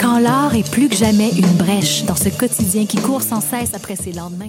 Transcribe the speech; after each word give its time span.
Quand 0.00 0.18
l'art 0.18 0.54
est 0.54 0.70
plus 0.70 0.88
que 0.88 0.96
jamais 0.96 1.30
une 1.30 1.52
brèche 1.56 2.04
dans 2.04 2.14
ce 2.14 2.28
quotidien 2.28 2.86
qui 2.86 2.98
court 2.98 3.22
sans 3.22 3.40
cesse 3.40 3.74
après 3.74 3.96
ses 3.96 4.12
lendemains. 4.12 4.48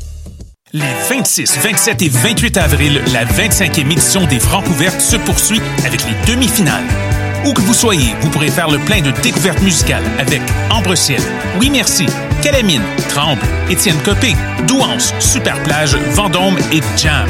Les 0.73 0.85
26, 1.09 1.57
27 1.57 2.01
et 2.01 2.07
28 2.07 2.55
avril, 2.55 3.01
la 3.11 3.25
25e 3.25 3.91
édition 3.91 4.25
des 4.25 4.39
Francs 4.39 4.65
ouvertes 4.67 5.01
se 5.01 5.17
poursuit 5.17 5.61
avec 5.85 6.01
les 6.05 6.33
demi-finales. 6.33 6.85
Où 7.45 7.51
que 7.51 7.59
vous 7.59 7.73
soyez, 7.73 8.15
vous 8.21 8.29
pourrez 8.29 8.49
faire 8.49 8.69
le 8.69 8.79
plein 8.79 9.01
de 9.01 9.11
découvertes 9.21 9.61
musicales 9.61 10.03
avec 10.17 10.41
Ambre 10.69 10.95
Ciel, 10.95 11.21
Oui 11.59 11.69
Merci, 11.69 12.05
Calamine, 12.41 12.83
Tremble, 13.09 13.41
Étienne 13.69 14.01
Copé, 14.05 14.33
Douance, 14.65 15.13
Superplage, 15.19 15.95
Vendôme 16.11 16.57
et 16.71 16.79
Jam. 16.97 17.27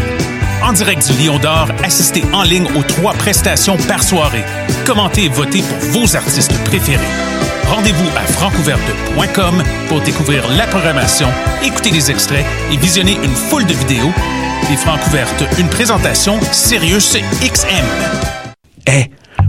En 0.63 0.73
direct 0.73 1.11
du 1.11 1.25
Lion 1.25 1.39
d'Or, 1.39 1.69
assistez 1.83 2.23
en 2.33 2.43
ligne 2.43 2.67
aux 2.77 2.83
trois 2.83 3.13
prestations 3.13 3.77
par 3.87 4.03
soirée. 4.03 4.43
Commentez 4.85 5.23
et 5.23 5.29
votez 5.29 5.63
pour 5.63 6.01
vos 6.01 6.15
artistes 6.15 6.55
préférés. 6.65 6.99
Rendez-vous 7.71 8.09
à 8.17 8.27
francouverte.com 8.27 9.63
pour 9.87 10.01
découvrir 10.01 10.45
la 10.57 10.67
programmation, 10.67 11.29
écouter 11.63 11.89
les 11.89 12.11
extraits 12.11 12.45
et 12.69 12.75
visionner 12.75 13.13
une 13.23 13.33
foule 13.33 13.65
de 13.65 13.73
vidéos. 13.73 14.11
Les 14.69 14.75
Francouvertes, 14.75 15.45
une 15.57 15.69
présentation 15.69 16.37
Sirius 16.51 17.15
XM. 17.41 17.85
Eh, 18.87 19.05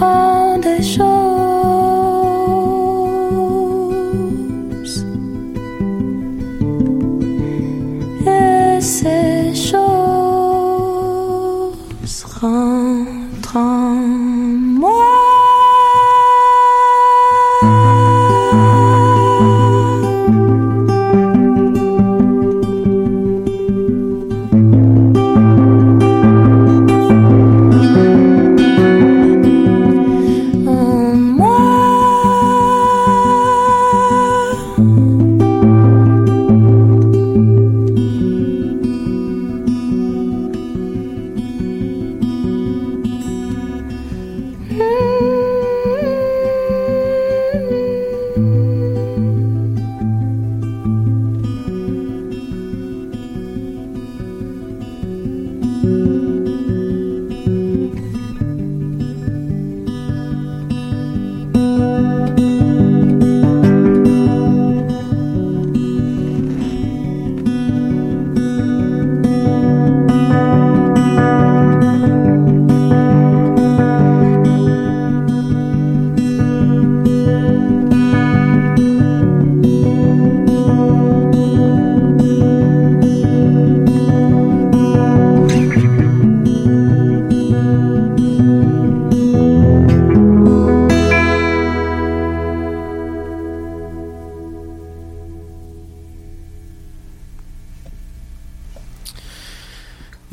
fall 0.00 0.29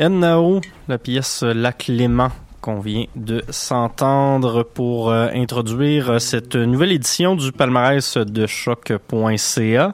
Nao, 0.09 0.61
la 0.87 0.97
pièce 0.97 1.43
La 1.43 1.71
Clément 1.71 2.29
qu'on 2.61 2.79
vient 2.79 3.05
de 3.15 3.43
s'entendre 3.49 4.63
pour 4.63 5.09
euh, 5.09 5.29
introduire 5.33 6.19
cette 6.19 6.55
nouvelle 6.55 6.91
édition 6.91 7.35
du 7.35 7.51
palmarès 7.51 8.17
de 8.17 8.45
choc.ca, 8.45 9.93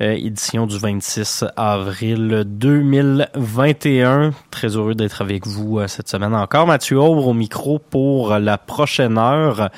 euh, 0.00 0.12
édition 0.12 0.66
du 0.66 0.78
26 0.78 1.44
avril 1.56 2.44
2021. 2.46 4.32
Très 4.50 4.76
heureux 4.76 4.94
d'être 4.94 5.20
avec 5.20 5.46
vous 5.46 5.80
euh, 5.80 5.88
cette 5.88 6.08
semaine 6.08 6.34
encore. 6.34 6.66
Mathieu 6.66 7.00
Aubre 7.00 7.26
au 7.28 7.34
micro 7.34 7.78
pour 7.78 8.38
la 8.38 8.58
prochaine 8.58 9.18
heure. 9.18 9.70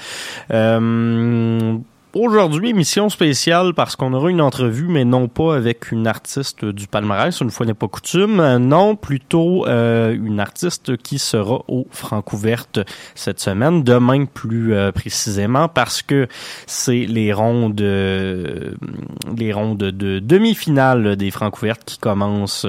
Euh, 2.16 2.24
Aujourd'hui, 2.24 2.70
émission 2.70 3.08
spéciale 3.08 3.74
parce 3.74 3.96
qu'on 3.96 4.12
aura 4.12 4.30
une 4.30 4.40
entrevue, 4.40 4.88
mais 4.88 5.04
non 5.04 5.28
pas 5.28 5.56
avec 5.56 5.92
une 5.92 6.06
artiste 6.06 6.64
du 6.64 6.86
palmarès, 6.86 7.40
une 7.40 7.50
fois 7.50 7.64
n'est 7.66 7.74
pas 7.74 7.88
coutume. 7.88 8.56
Non, 8.58 8.96
plutôt 8.96 9.66
euh, 9.66 10.14
une 10.14 10.40
artiste 10.40 10.96
qui 10.96 11.18
sera 11.18 11.62
au 11.68 11.86
Francouverte 11.90 12.80
cette 13.14 13.40
semaine, 13.40 13.82
demain 13.82 14.24
plus 14.26 14.74
euh, 14.74 14.90
précisément, 14.90 15.68
parce 15.68 16.02
que 16.02 16.26
c'est 16.66 17.06
les 17.06 17.32
rondes, 17.32 17.80
euh, 17.80 18.72
les 19.36 19.52
rondes 19.52 19.78
de 19.78 20.18
demi-finale 20.18 21.16
des 21.16 21.30
Francouvertes 21.30 21.84
qui 21.84 21.98
commencent 21.98 22.66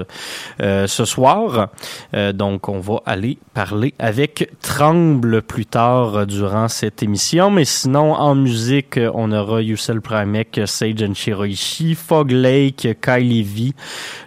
euh, 0.62 0.88
ce 0.88 1.06
soir. 1.06 1.69
Euh, 2.13 2.33
donc, 2.33 2.69
on 2.69 2.80
va 2.80 3.01
aller 3.06 3.39
parler 3.53 3.94
avec 4.00 4.51
Tremble 4.62 5.41
plus 5.41 5.65
tard 5.65 6.27
durant 6.27 6.68
cette 6.68 7.01
émission, 7.03 7.50
mais 7.50 7.65
sinon 7.65 8.13
en 8.13 8.36
musique, 8.36 9.00
on 9.13 9.31
aura 9.36 9.62
Primek, 10.02 10.62
Sage 10.66 11.04
and 11.04 11.14
Shiroishi, 11.14 11.96
Fog 11.96 12.32
Lake, 12.32 12.98
Kylie 13.02 13.44
V, 13.44 13.74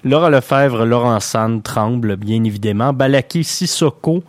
Laura 0.04 0.30
Lefebvre, 0.30 0.84
Laurent 0.84 1.20
Sand, 1.20 1.62
Tremble, 1.62 2.16
bien 2.16 2.44
évidemment, 2.44 2.92
Balaki 2.92 3.44
Sissoko, 3.44 4.22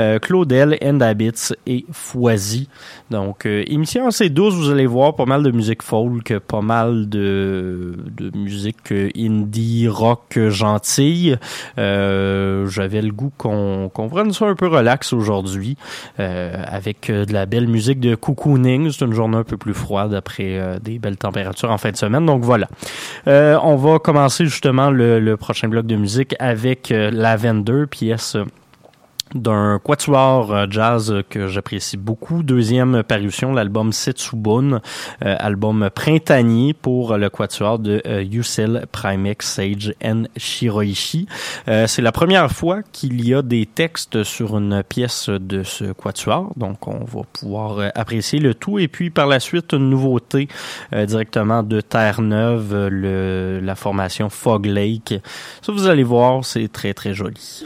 euh, 0.00 0.18
Claudel, 0.18 0.78
End 0.82 1.00
Habits 1.00 1.52
et 1.66 1.84
Foisy. 1.90 2.68
Donc, 3.10 3.46
euh, 3.46 3.62
émission 3.66 4.06
assez 4.06 4.30
douce, 4.30 4.54
vous 4.54 4.70
allez 4.70 4.86
voir, 4.86 5.14
pas 5.14 5.26
mal 5.26 5.42
de 5.42 5.50
musique 5.50 5.82
folk, 5.82 6.38
pas 6.40 6.60
mal 6.60 7.08
de, 7.08 7.96
de 8.16 8.36
musique 8.36 8.92
indie, 9.16 9.88
rock 9.88 10.38
gentille. 10.48 11.38
Euh, 11.78 12.66
J'avais 12.66 13.02
le 13.02 13.12
goût 13.12 13.32
qu'on 13.36 13.90
qu'on 13.92 14.08
prenne 14.08 14.32
ça 14.32 14.46
un 14.46 14.54
peu 14.54 14.66
relax 14.66 15.12
aujourd'hui, 15.12 15.76
euh, 16.20 16.62
avec 16.66 17.10
de 17.10 17.32
la 17.32 17.46
belle 17.46 17.68
musique 17.68 18.00
de 18.00 18.14
cocooning. 18.14 18.90
C'est 18.90 19.04
une 19.04 19.12
journée 19.12 19.36
un 19.36 19.44
peu 19.44 19.56
plus 19.56 19.74
froide 19.74 20.14
après 20.26 20.58
euh, 20.58 20.78
des 20.80 20.98
belles 20.98 21.16
températures 21.16 21.70
en 21.70 21.78
fin 21.78 21.90
de 21.90 21.96
semaine. 21.96 22.26
Donc 22.26 22.42
voilà. 22.42 22.68
Euh, 23.28 23.58
on 23.62 23.76
va 23.76 23.98
commencer 23.98 24.44
justement 24.44 24.90
le, 24.90 25.36
prochain 25.36 25.68
bloc 25.68 25.86
de 25.86 25.96
musique 25.96 26.34
avec 26.38 26.90
euh, 26.90 27.10
Lavender, 27.10 27.84
pièce 27.88 28.36
d'un 29.34 29.80
quatuor 29.82 30.52
euh, 30.52 30.66
jazz 30.70 31.22
que 31.28 31.48
j'apprécie 31.48 31.96
beaucoup. 31.96 32.42
Deuxième 32.42 33.02
parution, 33.02 33.52
l'album 33.52 33.92
Setsubun, 33.92 34.80
euh, 35.24 35.36
album 35.38 35.90
printanier 35.94 36.74
pour 36.74 37.16
le 37.16 37.28
quatuor 37.28 37.78
de 37.78 38.02
euh, 38.06 38.22
Yusel 38.22 38.86
Primex 38.92 39.46
Sage 39.46 39.94
and 40.04 40.24
Shiroishi. 40.36 41.26
Euh, 41.68 41.86
c'est 41.86 42.02
la 42.02 42.12
première 42.12 42.50
fois 42.50 42.82
qu'il 42.92 43.26
y 43.26 43.34
a 43.34 43.42
des 43.42 43.66
textes 43.66 44.22
sur 44.22 44.56
une 44.56 44.82
pièce 44.82 45.28
de 45.28 45.62
ce 45.62 45.92
quatuor, 45.92 46.52
donc 46.56 46.86
on 46.86 47.04
va 47.04 47.22
pouvoir 47.32 47.78
euh, 47.78 47.88
apprécier 47.94 48.38
le 48.38 48.54
tout. 48.54 48.78
Et 48.78 48.88
puis 48.88 49.10
par 49.10 49.26
la 49.26 49.40
suite, 49.40 49.72
une 49.72 49.90
nouveauté 49.90 50.48
directement 50.92 51.62
de 51.62 51.80
Terre-Neuve, 51.80 52.88
le, 52.88 53.60
la 53.62 53.74
formation 53.74 54.28
Fog 54.28 54.66
Lake. 54.66 55.14
Ça, 55.62 55.72
vous 55.72 55.86
allez 55.86 56.04
voir, 56.04 56.44
c'est 56.44 56.68
très 56.68 56.94
très 56.94 57.14
joli. 57.14 57.64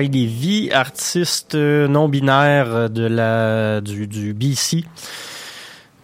Kylie 0.00 0.26
V, 0.26 0.72
artiste 0.72 1.54
euh, 1.54 1.86
non-binaire 1.86 2.88
de 2.88 3.04
la, 3.04 3.82
du, 3.82 4.06
du 4.06 4.32
BC, 4.32 4.84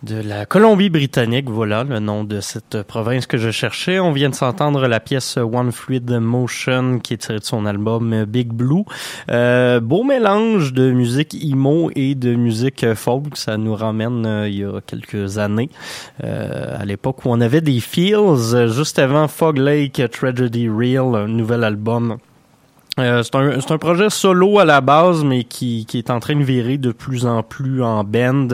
de 0.02 0.20
la 0.20 0.44
Colombie-Britannique, 0.44 1.48
voilà 1.48 1.82
le 1.82 1.98
nom 1.98 2.22
de 2.22 2.40
cette 2.40 2.82
province 2.82 3.26
que 3.26 3.38
je 3.38 3.50
cherchais. 3.50 3.98
On 3.98 4.12
vient 4.12 4.28
de 4.28 4.34
s'entendre 4.34 4.86
la 4.86 5.00
pièce 5.00 5.38
One 5.38 5.72
Fluid 5.72 6.10
Motion 6.10 6.98
qui 6.98 7.14
est 7.14 7.16
tirée 7.16 7.38
de 7.38 7.44
son 7.44 7.64
album 7.64 8.24
Big 8.26 8.48
Blue. 8.48 8.84
Euh, 9.30 9.80
beau 9.80 10.04
mélange 10.04 10.74
de 10.74 10.90
musique 10.90 11.34
emo 11.42 11.90
et 11.96 12.14
de 12.14 12.34
musique 12.34 12.92
folk, 12.94 13.36
ça 13.36 13.56
nous 13.56 13.74
ramène 13.74 14.26
euh, 14.26 14.48
il 14.48 14.58
y 14.58 14.64
a 14.64 14.80
quelques 14.86 15.38
années, 15.38 15.70
euh, 16.22 16.76
à 16.78 16.84
l'époque 16.84 17.24
où 17.24 17.30
on 17.30 17.40
avait 17.40 17.62
des 17.62 17.80
feels, 17.80 18.54
euh, 18.54 18.68
juste 18.68 18.98
avant 18.98 19.26
Fog 19.26 19.56
Lake 19.56 20.02
Tragedy 20.12 20.68
Real, 20.68 21.14
un 21.14 21.28
nouvel 21.28 21.64
album 21.64 22.18
euh, 22.98 23.22
c'est 23.22 23.34
un, 23.34 23.58
un 23.58 23.78
projet 23.78 24.08
solo 24.10 24.58
à 24.58 24.64
la 24.64 24.80
base, 24.80 25.22
mais 25.24 25.44
qui, 25.44 25.84
qui 25.86 25.98
est 25.98 26.10
en 26.10 26.20
train 26.20 26.36
de 26.36 26.42
virer 26.42 26.78
de 26.78 26.92
plus 26.92 27.26
en 27.26 27.42
plus 27.42 27.82
en 27.82 28.04
band. 28.04 28.48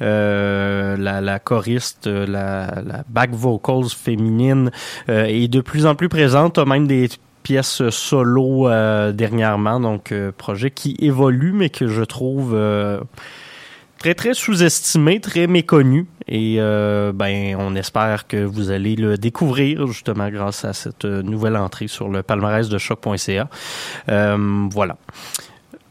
Euh, 0.00 0.96
la, 0.96 1.20
la 1.20 1.38
choriste, 1.38 2.06
euh, 2.06 2.26
la, 2.26 2.82
la 2.86 3.04
back 3.08 3.30
vocals 3.32 3.88
féminine 3.90 4.70
euh, 5.08 5.24
est 5.24 5.48
de 5.48 5.60
plus 5.60 5.86
en 5.86 5.94
plus 5.94 6.08
présente, 6.08 6.58
a 6.58 6.64
même 6.64 6.86
des 6.86 7.08
pièces 7.42 7.88
solo 7.90 8.68
euh, 8.68 9.12
dernièrement, 9.12 9.80
donc 9.80 10.12
euh, 10.12 10.30
projet 10.36 10.70
qui 10.70 10.96
évolue, 11.00 11.52
mais 11.52 11.70
que 11.70 11.88
je 11.88 12.02
trouve 12.02 12.54
très 14.00 14.14
très 14.14 14.34
sous-estimé, 14.34 15.20
très 15.20 15.46
méconnu. 15.46 16.06
Et 16.26 16.56
euh, 16.58 17.12
ben, 17.12 17.54
on 17.58 17.76
espère 17.76 18.26
que 18.26 18.38
vous 18.38 18.70
allez 18.70 18.96
le 18.96 19.18
découvrir 19.18 19.86
justement 19.86 20.30
grâce 20.30 20.64
à 20.64 20.72
cette 20.72 21.04
euh, 21.04 21.22
nouvelle 21.22 21.56
entrée 21.56 21.86
sur 21.86 22.08
le 22.08 22.22
palmarès 22.22 22.68
de 22.68 22.78
choc.ca. 22.78 23.48
Euh, 24.08 24.68
voilà. 24.70 24.96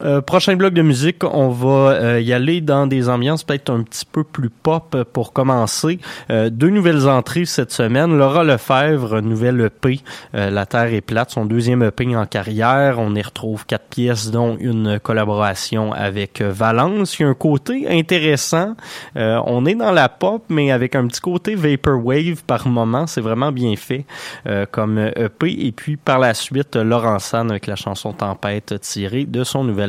Euh, 0.02 0.22
prochain 0.22 0.56
bloc 0.56 0.74
de 0.74 0.82
musique, 0.82 1.24
on 1.24 1.50
va 1.50 1.92
euh, 1.92 2.22
y 2.22 2.32
aller 2.32 2.62
dans 2.62 2.88
des 2.88 3.10
ambiances 3.10 3.44
peut-être 3.44 3.70
un 3.70 3.84
petit 3.84 4.06
peu 4.06 4.24
plus 4.24 4.50
pop 4.50 5.04
pour 5.12 5.34
commencer. 5.34 6.00
Euh, 6.30 6.50
deux 6.50 6.70
nouvelles 6.70 7.08
entrées 7.08 7.46
cette 7.46 7.72
semaine. 7.72 8.18
Laura 8.18 8.44
Lefebvre, 8.44 9.20
nouvelle 9.22 9.60
EP, 9.62 10.00
euh, 10.36 10.50
La 10.50 10.66
Terre 10.66 10.94
est 10.94 11.02
plate, 11.02 11.32
son 11.32 11.46
deuxième 11.46 11.84
EP 11.84 12.16
en 12.16 12.26
carrière. 12.26 13.00
On 13.00 13.14
y 13.16 13.22
retrouve 13.22 13.66
quatre 13.66 13.88
pièces, 13.90 14.32
dont 14.32 14.58
une 14.60 15.00
collaboration 15.00 15.92
avec 15.92 16.42
Valence. 16.42 17.20
Il 17.20 17.24
y 17.24 17.26
a 17.26 17.30
un 17.30 17.34
côté 17.34 17.88
intéressant. 17.90 18.76
Euh, 19.18 19.42
on 19.46 19.66
est 19.66 19.76
dans 19.76 19.92
la 19.92 20.08
pop, 20.08 20.44
mais 20.50 20.72
avec 20.72 20.96
un 20.96 21.08
petit 21.08 21.22
côté 21.22 21.56
vaporwave 21.56 22.44
par 22.46 22.68
moment. 22.68 23.06
C'est 23.08 23.22
vraiment 23.22 23.52
bien 23.52 23.76
fait 23.76 24.06
euh, 24.48 24.66
comme 24.70 24.98
EP. 24.98 25.68
Et 25.68 25.72
puis 25.72 25.98
par 25.98 26.20
la 26.20 26.34
suite, 26.34 26.76
Laurent 26.78 27.20
San 27.20 27.50
avec 27.50 27.68
la 27.68 27.76
chanson 27.76 28.14
Tempête 28.14 28.80
tirée 28.82 29.26
de 29.26 29.44
son 29.44 29.64
nouvel 29.64 29.89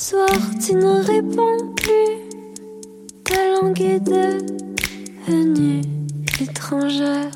soir, 0.00 0.30
tu 0.64 0.74
ne 0.76 1.04
réponds 1.04 1.74
plus. 1.76 2.16
Ta 3.22 3.50
langue 3.52 3.80
est 3.82 4.00
devenue 4.00 5.82
étrangère. 6.40 7.30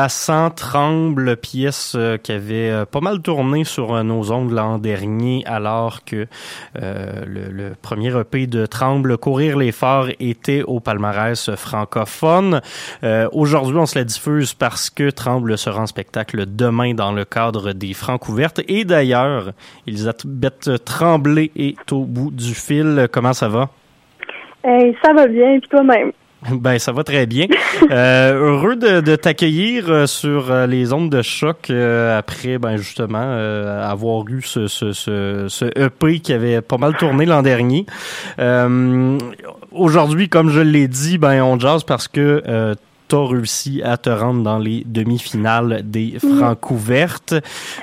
Bassan 0.00 0.50
tremblent, 0.56 1.36
pièce 1.36 1.94
euh, 1.94 2.16
qui 2.16 2.32
avait 2.32 2.70
euh, 2.70 2.86
pas 2.86 3.00
mal 3.00 3.20
tourné 3.20 3.64
sur 3.64 3.92
euh, 3.92 4.02
nos 4.02 4.32
ongles 4.32 4.54
l'an 4.54 4.78
dernier, 4.78 5.42
alors 5.44 6.06
que 6.06 6.26
le, 6.74 7.74
premier 7.82 8.18
EP 8.18 8.46
de 8.46 8.64
Tremble, 8.64 9.18
Courir 9.18 9.58
les 9.58 9.72
phares, 9.72 10.08
était 10.18 10.62
au 10.62 10.80
palmarès 10.80 11.54
francophone. 11.54 12.62
Aujourd'hui, 13.32 13.76
on 13.76 13.84
se 13.84 13.98
la 13.98 14.04
diffuse 14.04 14.54
parce 14.54 14.88
que 14.88 15.10
Tremble 15.10 15.58
sera 15.58 15.82
en 15.82 15.86
spectacle 15.86 16.46
demain 16.46 16.94
dans 16.94 17.12
le 17.12 17.26
cadre 17.26 17.74
des 17.74 17.92
Francs 17.92 18.26
ouvertes. 18.30 18.62
Et 18.68 18.86
d'ailleurs, 18.86 19.52
Elisabeth 19.86 20.82
Tremblay 20.86 21.50
est 21.56 21.92
au 21.92 22.06
bout 22.06 22.30
du 22.30 22.54
fil. 22.54 23.06
Comment 23.12 23.34
ça 23.34 23.48
va? 23.48 23.68
Ça 24.62 25.12
va 25.12 25.26
bien, 25.26 25.58
puis 25.58 25.68
toi-même? 25.68 26.12
Ben, 26.50 26.78
ça 26.78 26.92
va 26.92 27.04
très 27.04 27.26
bien. 27.26 27.46
Euh, 27.90 28.34
heureux 28.34 28.76
de, 28.76 29.00
de 29.00 29.16
t'accueillir 29.16 29.90
euh, 29.90 30.06
sur 30.06 30.50
euh, 30.50 30.66
les 30.66 30.92
ondes 30.92 31.10
de 31.10 31.22
choc 31.22 31.68
euh, 31.70 32.18
après, 32.18 32.58
ben 32.58 32.76
justement, 32.76 33.18
euh, 33.22 33.86
avoir 33.86 34.26
eu 34.28 34.42
ce, 34.42 34.66
ce, 34.66 34.92
ce, 34.92 35.46
ce 35.48 35.64
EP 35.78 36.20
qui 36.20 36.32
avait 36.32 36.60
pas 36.60 36.78
mal 36.78 36.96
tourné 36.96 37.26
l'an 37.26 37.42
dernier. 37.42 37.86
Aujourd'hui, 39.72 40.28
comme 40.28 40.50
je 40.50 40.60
l'ai 40.60 40.88
dit, 40.88 41.18
ben 41.18 41.42
on 41.42 41.58
jase 41.58 41.84
parce 41.84 42.08
que 42.08 42.74
euh, 43.10 43.26
t'as 43.26 43.26
réussi 43.26 43.82
à 43.84 43.96
te 43.96 44.10
rendre 44.10 44.42
dans 44.42 44.58
les 44.58 44.82
demi-finales 44.86 45.82
des 45.84 46.18
Francouvertes. 46.18 47.34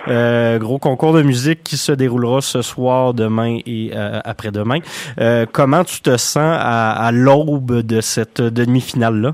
Euh, 0.07 0.57
gros 0.57 0.79
concours 0.79 1.13
de 1.13 1.21
musique 1.21 1.63
qui 1.63 1.77
se 1.77 1.91
déroulera 1.91 2.41
ce 2.41 2.61
soir, 2.61 3.13
demain 3.13 3.57
et 3.65 3.91
euh, 3.95 4.19
après-demain. 4.23 4.79
Euh, 5.19 5.45
comment 5.51 5.83
tu 5.83 6.01
te 6.01 6.17
sens 6.17 6.57
à, 6.59 6.91
à 6.91 7.11
l'aube 7.11 7.81
de 7.81 8.01
cette 8.01 8.41
demi-finale-là? 8.41 9.31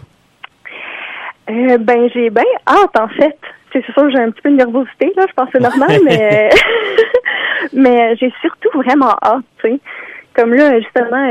Euh, 1.49 1.77
ben, 1.77 2.09
j'ai 2.13 2.29
bien 2.29 2.43
hâte, 2.67 2.97
en 2.99 3.07
fait. 3.09 3.37
C'est 3.71 3.83
sûr 3.85 4.03
que 4.03 4.11
j'ai 4.11 4.19
un 4.19 4.31
petit 4.31 4.41
peu 4.41 4.51
de 4.51 4.57
nervosité, 4.57 5.11
là, 5.17 5.25
je 5.27 5.33
pense 5.33 5.49
que 5.49 5.57
c'est 5.57 5.63
normal, 5.63 5.99
mais 6.05 6.49
mais 7.73 8.15
j'ai 8.17 8.31
surtout 8.41 8.69
vraiment 8.75 9.15
hâte, 9.23 9.43
tu 9.63 9.71
sais. 9.71 9.79
Comme 10.35 10.53
là, 10.53 10.79
justement, 10.79 11.27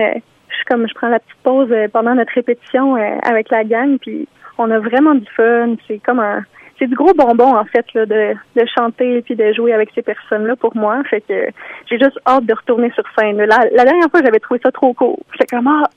je 0.48 0.54
suis 0.54 0.64
comme 0.66 0.86
je 0.88 0.94
prends 0.94 1.08
la 1.08 1.18
petite 1.18 1.42
pause 1.42 1.68
pendant 1.92 2.14
notre 2.14 2.32
répétition 2.34 2.94
avec 3.24 3.50
la 3.50 3.64
gang, 3.64 3.98
puis 3.98 4.28
on 4.62 4.70
a 4.70 4.78
vraiment 4.78 5.14
du 5.14 5.26
fun. 5.36 5.74
C'est 5.86 5.98
comme 5.98 6.20
un 6.20 6.44
c'est 6.78 6.88
du 6.88 6.94
gros 6.96 7.14
bonbon 7.14 7.54
en 7.54 7.64
fait 7.64 7.86
là, 7.94 8.06
de, 8.06 8.34
de 8.56 8.66
chanter 8.76 9.22
puis 9.22 9.36
de 9.36 9.52
jouer 9.52 9.72
avec 9.72 9.90
ces 9.94 10.02
personnes-là 10.02 10.56
pour 10.56 10.74
moi. 10.76 11.02
Fait 11.08 11.20
que 11.20 11.46
j'ai 11.88 11.98
juste 11.98 12.18
hâte 12.26 12.44
de 12.44 12.54
retourner 12.54 12.90
sur 12.92 13.04
scène. 13.16 13.38
La, 13.38 13.60
la 13.72 13.84
dernière 13.84 14.10
fois 14.10 14.20
j'avais 14.24 14.40
trouvé 14.40 14.60
ça 14.62 14.72
trop 14.72 14.92
court. 14.92 15.20
J'étais 15.32 15.56
comme 15.56 15.68
ah, 15.68 15.88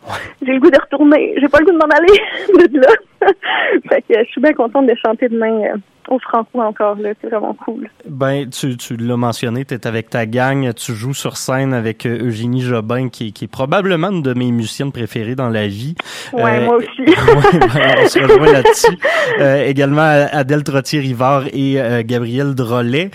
j'ai 0.41 0.53
le 0.53 0.59
goût 0.59 0.70
de 0.70 0.80
retourner. 0.80 1.36
J'ai 1.39 1.47
pas 1.47 1.59
le 1.59 1.66
goût 1.66 1.72
de 1.72 1.78
m'en 1.78 1.86
aller 1.86 2.68
de 2.68 2.80
là. 2.80 2.89
fait 3.89 4.01
que 4.01 4.24
je 4.24 4.30
suis 4.30 4.41
bien 4.41 4.53
contente 4.53 4.86
de 4.86 4.95
chanter 5.03 5.28
demain 5.30 5.61
euh, 5.63 5.78
au 6.10 6.20
Franco 6.20 6.62
encore 6.62 6.95
là. 6.95 7.10
C'est 7.22 7.30
vraiment 7.30 7.53
cool. 7.66 7.89
Ben, 8.08 8.49
tu, 8.49 8.78
tu 8.78 8.97
l'as 8.97 9.18
mentionné, 9.18 9.66
tu 9.66 9.74
es 9.74 9.88
avec 9.88 10.10
ta 10.10 10.26
gang, 10.26 10.74
tu 10.74 10.93
joues 10.93 11.14
sur 11.14 11.38
scène 11.38 11.74
avec 11.74 12.06
euh, 12.06 12.26
Eugénie 12.28 12.62
Jobin, 12.62 13.10
qui, 13.10 13.34
qui 13.34 13.45
est 13.45 13.49
probablement 13.49 14.10
une 14.10 14.22
de 14.22 14.34
mes 14.34 14.51
musiciennes 14.51 14.91
préférées 14.91 15.36
dans 15.36 15.49
la 15.49 15.68
vie. 15.68 15.95
Ouais, 16.34 16.60
Euh, 16.62 16.66
moi 16.66 16.76
aussi. 16.78 16.88
ouais, 16.99 17.60
ben, 17.60 17.95
on 18.03 18.08
se 18.08 18.20
rejoint 18.20 18.51
là-dessus. 18.51 18.97
Euh, 19.39 19.66
également 19.66 20.28
Adèle 20.32 20.64
Trottier-Rivard 20.64 21.47
et 21.53 21.80
euh, 21.82 22.03
Gabriel 22.06 22.56
Drolet. 22.56 23.12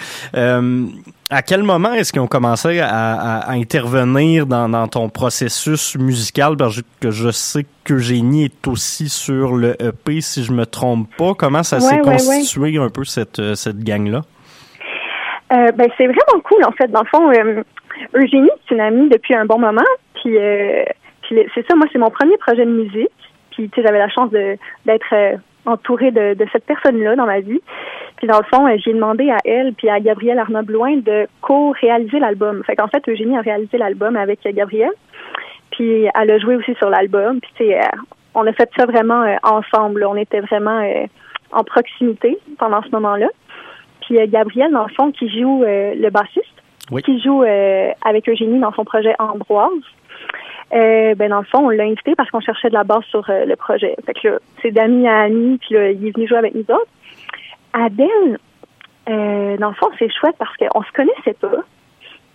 À 1.32 1.42
quel 1.42 1.62
moment 1.62 1.92
est-ce 1.92 2.12
qu'ils 2.12 2.20
ont 2.22 2.26
commencé 2.26 2.80
à, 2.80 2.88
à- 2.88 3.38
à 3.50 3.52
intervenir 3.52 4.46
dans, 4.46 4.68
dans 4.68 4.88
ton 4.88 5.08
processus 5.08 5.96
musical? 5.96 6.56
Parce 6.56 6.80
que 7.00 7.10
je 7.12 7.30
sais 7.30 7.64
qu'Eugénie 7.84 8.46
est 8.46 8.66
aussi 8.66 9.08
sur 9.08 9.54
le 9.54 9.80
EP, 9.80 10.20
si 10.22 10.42
je 10.42 10.52
me 10.52 10.66
trompe 10.66 11.08
pas. 11.16 11.34
Comment 11.38 11.62
ça 11.62 11.78
s'est 11.78 11.94
ouais, 11.94 12.00
ouais. 12.00 12.12
constitué 12.16 12.78
un 12.78 12.88
peu 12.88 13.04
cette, 13.04 13.38
euh, 13.38 13.54
cette 13.54 13.78
gang-là? 13.78 14.22
Euh, 15.52 15.70
ben 15.72 15.88
c'est 15.96 16.06
vraiment 16.06 16.40
cool 16.44 16.64
en 16.64 16.72
fait. 16.72 16.88
Dans 16.88 17.02
le 17.02 17.06
fond, 17.06 17.30
euh, 17.30 17.62
Eugénie 18.14 18.50
c'est 18.68 18.74
une 18.74 18.80
amie 18.80 19.08
depuis 19.08 19.34
un 19.34 19.46
bon 19.46 19.58
moment. 19.58 19.82
Puis, 20.14 20.36
euh, 20.36 20.84
c'est 21.28 21.66
ça, 21.68 21.76
moi 21.76 21.86
c'est 21.92 21.98
mon 21.98 22.10
premier 22.10 22.36
projet 22.38 22.64
de 22.66 22.70
musique. 22.70 23.08
Puis 23.52 23.68
tu 23.70 23.80
sais 23.80 23.86
j'avais 23.86 23.98
la 23.98 24.08
chance 24.08 24.30
de 24.30 24.56
d'être 24.86 25.14
entourée 25.66 26.10
de, 26.10 26.34
de 26.34 26.46
cette 26.52 26.64
personne-là 26.66 27.14
dans 27.16 27.26
ma 27.26 27.38
vie. 27.40 27.60
Puis 28.20 28.28
dans 28.28 28.38
le 28.38 28.44
fond, 28.44 28.68
euh, 28.68 28.76
j'ai 28.84 28.92
demandé 28.92 29.30
à 29.30 29.38
elle 29.44 29.72
puis 29.72 29.88
à 29.88 29.98
Gabrielle 29.98 30.38
Arnaud 30.38 30.62
Blouin 30.62 30.98
de 30.98 31.26
co-réaliser 31.40 32.20
l'album. 32.20 32.62
Fait 32.64 32.76
qu'en 32.76 32.86
fait 32.86 33.02
Eugénie 33.08 33.36
a 33.36 33.40
réalisé 33.40 33.78
l'album 33.78 34.14
avec 34.14 34.44
euh, 34.46 34.52
Gabrielle. 34.52 34.92
Puis 35.70 36.04
elle 36.14 36.30
a 36.30 36.38
joué 36.38 36.56
aussi 36.56 36.74
sur 36.74 36.90
l'album. 36.90 37.40
Puis 37.40 37.50
tu 37.56 37.64
sais, 37.64 37.78
euh, 37.80 37.88
on 38.34 38.46
a 38.46 38.52
fait 38.52 38.70
ça 38.76 38.84
vraiment 38.84 39.24
ensemble. 39.42 40.04
On 40.04 40.16
était 40.16 40.40
vraiment 40.40 40.86
en 41.52 41.64
proximité 41.64 42.38
pendant 42.58 42.82
ce 42.82 42.90
moment-là. 42.90 43.28
Puis 44.02 44.18
euh, 44.18 44.26
Gabriel, 44.28 44.70
dans 44.70 44.84
le 44.84 44.92
fond, 44.92 45.10
qui 45.12 45.28
joue 45.30 45.64
le 45.64 46.10
bassiste, 46.10 46.62
Oui. 46.90 47.02
qui 47.02 47.18
joue 47.20 47.42
avec 47.42 48.28
Eugénie 48.28 48.60
dans 48.60 48.72
son 48.72 48.84
projet 48.84 49.14
Ambroise. 49.18 49.82
Euh, 50.72 51.14
ben 51.16 51.30
dans 51.30 51.40
le 51.40 51.46
fond, 51.46 51.66
on 51.66 51.70
l'a 51.70 51.84
invité 51.84 52.14
parce 52.14 52.30
qu'on 52.30 52.40
cherchait 52.40 52.68
de 52.68 52.74
la 52.74 52.84
base 52.84 53.02
sur 53.10 53.28
euh, 53.28 53.44
le 53.44 53.56
projet. 53.56 53.96
Fait 54.06 54.14
que 54.14 54.28
là, 54.28 54.38
c'est 54.62 54.70
d'amis 54.70 55.08
à 55.08 55.22
amis, 55.22 55.58
puis 55.58 55.74
là, 55.74 55.90
il 55.90 56.06
est 56.06 56.14
venu 56.14 56.28
jouer 56.28 56.38
avec 56.38 56.54
nous 56.54 56.62
autres. 56.62 56.86
Adèle, 57.72 58.38
euh, 59.08 59.56
dans 59.56 59.68
le 59.68 59.74
fond, 59.74 59.88
c'est 59.98 60.10
chouette 60.12 60.36
parce 60.38 60.56
qu'on 60.56 60.82
se 60.82 60.92
connaissait 60.92 61.34
pas. 61.40 61.62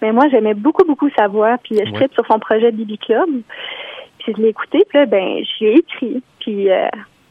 Mais 0.02 0.12
moi, 0.12 0.28
j'aimais 0.30 0.54
beaucoup, 0.54 0.86
beaucoup 0.86 1.10
sa 1.18 1.28
voix, 1.28 1.58
puis 1.64 1.76
je 1.78 1.92
Ouais. 1.92 2.08
sur 2.14 2.26
son 2.28 2.40
projet 2.40 2.72
Bibi 2.72 2.98
Club. 2.98 3.30
Puis 4.20 4.34
je 4.36 4.42
l'ai 4.42 4.50
écouté, 4.50 4.84
puis 4.90 4.98
là, 5.00 5.06
ben, 5.06 5.44
j'y 5.44 5.66
ai 5.66 5.74
écrit. 5.78 6.22
Puis 6.40 6.70
euh, 6.70 6.88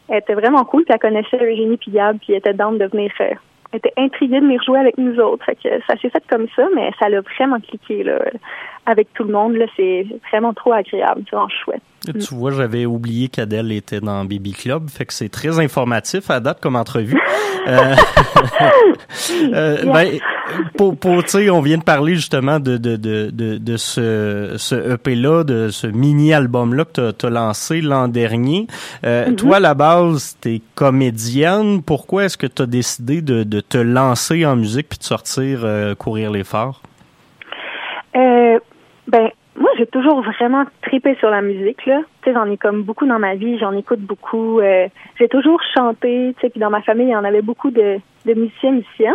elle 0.08 0.18
était 0.18 0.34
vraiment 0.34 0.64
cool, 0.64 0.84
puis 0.84 0.92
elle 0.94 1.00
connaissait 1.00 1.36
Eugénie 1.42 1.76
puis 1.76 1.90
Gab, 1.90 2.18
puis 2.18 2.32
elle 2.32 2.38
était 2.38 2.54
down 2.54 2.78
de 2.78 2.86
venir... 2.86 3.10
euh, 3.20 3.30
elle 3.72 3.78
était 3.78 3.92
intriguée 3.96 4.36
de 4.40 4.44
venir 4.46 4.62
jouer 4.62 4.78
avec 4.78 4.96
nous 4.98 5.18
autres. 5.18 5.44
Fait 5.44 5.56
que 5.56 5.68
ça 5.86 5.96
s'est 6.00 6.08
fait 6.08 6.22
comme 6.30 6.46
ça, 6.54 6.66
mais 6.76 6.90
ça 6.98 7.08
l'a 7.08 7.20
vraiment 7.22 7.58
cliqué 7.58 8.04
là, 8.04 8.18
avec 8.86 9.12
tout 9.14 9.24
le 9.24 9.32
monde. 9.32 9.54
Là, 9.54 9.66
c'est 9.76 10.06
vraiment 10.30 10.52
trop 10.52 10.72
agréable, 10.72 11.22
c'est 11.24 11.36
vraiment 11.36 11.48
chouette. 11.64 11.82
Tu 12.04 12.34
vois, 12.34 12.50
j'avais 12.50 12.84
oublié 12.84 13.28
qu'Adèle 13.28 13.72
était 13.72 14.00
dans 14.00 14.26
Baby 14.26 14.52
Club, 14.52 14.90
fait 14.90 15.06
que 15.06 15.14
c'est 15.14 15.30
très 15.30 15.58
informatif 15.58 16.30
à 16.30 16.38
date 16.40 16.60
comme 16.60 16.76
entrevue. 16.76 17.18
Euh, 17.66 17.94
euh, 19.54 19.84
ben, 19.86 20.18
pour, 20.76 20.98
pour 20.98 21.24
tu 21.24 21.30
sais, 21.30 21.48
on 21.48 21.62
vient 21.62 21.78
de 21.78 21.82
parler 21.82 22.14
justement 22.14 22.60
de 22.60 22.76
de 22.76 22.96
de 22.96 23.30
de, 23.32 23.56
de 23.56 23.76
ce 23.78 24.56
ce 24.58 24.92
EP 24.92 25.14
là, 25.14 25.44
de 25.44 25.70
ce 25.70 25.86
mini 25.86 26.34
album 26.34 26.74
là 26.74 26.84
que 26.84 27.10
tu 27.12 27.24
as 27.24 27.30
lancé 27.30 27.80
l'an 27.80 28.08
dernier. 28.08 28.66
Euh, 29.06 29.28
Mhm. 29.28 29.36
Toi, 29.36 29.56
à 29.56 29.60
la 29.60 29.72
base, 29.72 30.36
t'es 30.42 30.60
comédienne. 30.74 31.82
Pourquoi 31.82 32.24
est-ce 32.24 32.36
que 32.36 32.46
tu 32.46 32.60
as 32.60 32.66
décidé 32.66 33.22
de 33.22 33.44
de 33.44 33.60
te 33.60 33.78
lancer 33.78 34.44
en 34.44 34.56
musique 34.56 34.90
puis 34.90 34.98
de 34.98 35.04
sortir 35.04 35.60
euh, 35.64 35.94
courir 35.94 36.30
les 36.32 36.44
phares? 36.44 36.82
Ben, 39.08 39.30
moi, 39.56 39.70
j'ai 39.78 39.86
toujours 39.86 40.22
vraiment 40.22 40.64
tripé 40.82 41.14
sur 41.16 41.30
la 41.30 41.42
musique, 41.42 41.84
là. 41.86 42.00
Tu 42.22 42.30
sais, 42.30 42.34
j'en 42.34 42.50
ai 42.50 42.56
comme 42.56 42.82
beaucoup 42.82 43.06
dans 43.06 43.18
ma 43.18 43.34
vie, 43.34 43.58
j'en 43.58 43.72
écoute 43.76 44.00
beaucoup. 44.00 44.60
euh, 44.60 44.88
j'ai 45.18 45.28
toujours 45.28 45.60
chanté, 45.76 46.34
tu 46.34 46.40
sais, 46.40 46.50
puis 46.50 46.60
dans 46.60 46.70
ma 46.70 46.82
famille, 46.82 47.08
il 47.08 47.12
y 47.12 47.16
en 47.16 47.24
avait 47.24 47.42
beaucoup 47.42 47.70
de, 47.70 47.98
de 48.26 48.34
musiciens, 48.34 48.72
musiciennes. 48.72 49.14